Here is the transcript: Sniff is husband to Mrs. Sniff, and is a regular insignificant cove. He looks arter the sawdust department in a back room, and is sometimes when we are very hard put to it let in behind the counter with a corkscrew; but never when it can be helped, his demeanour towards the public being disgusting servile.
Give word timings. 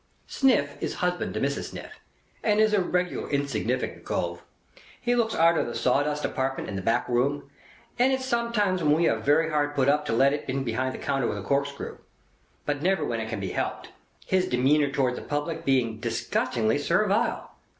Sniff 0.25 0.81
is 0.81 0.95
husband 0.95 1.35
to 1.35 1.39
Mrs. 1.39 1.65
Sniff, 1.69 1.99
and 2.41 2.59
is 2.59 2.73
a 2.73 2.81
regular 2.81 3.29
insignificant 3.29 4.03
cove. 4.03 4.41
He 4.99 5.13
looks 5.13 5.35
arter 5.35 5.63
the 5.63 5.75
sawdust 5.75 6.23
department 6.23 6.67
in 6.69 6.79
a 6.79 6.81
back 6.81 7.07
room, 7.07 7.51
and 7.99 8.11
is 8.11 8.25
sometimes 8.25 8.81
when 8.81 8.95
we 8.95 9.07
are 9.07 9.19
very 9.19 9.51
hard 9.51 9.75
put 9.75 9.85
to 9.85 9.97
it 10.13 10.17
let 10.17 10.49
in 10.49 10.63
behind 10.63 10.95
the 10.95 10.97
counter 10.97 11.27
with 11.27 11.37
a 11.37 11.43
corkscrew; 11.43 11.99
but 12.65 12.81
never 12.81 13.05
when 13.05 13.19
it 13.19 13.29
can 13.29 13.39
be 13.39 13.51
helped, 13.51 13.89
his 14.25 14.47
demeanour 14.47 14.89
towards 14.91 15.17
the 15.17 15.21
public 15.23 15.65
being 15.65 15.99
disgusting 15.99 16.75
servile. 16.79 17.51